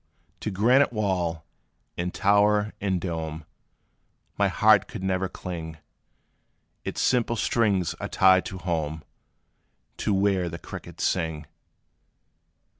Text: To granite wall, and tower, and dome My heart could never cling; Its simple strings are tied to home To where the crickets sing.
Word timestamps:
To 0.39 0.49
granite 0.49 0.91
wall, 0.91 1.45
and 1.95 2.11
tower, 2.11 2.73
and 2.81 2.99
dome 2.99 3.45
My 4.35 4.47
heart 4.47 4.87
could 4.87 5.03
never 5.03 5.29
cling; 5.29 5.77
Its 6.83 6.99
simple 6.99 7.35
strings 7.35 7.93
are 7.99 8.07
tied 8.09 8.43
to 8.45 8.57
home 8.57 9.03
To 9.97 10.11
where 10.11 10.49
the 10.49 10.57
crickets 10.57 11.03
sing. 11.03 11.45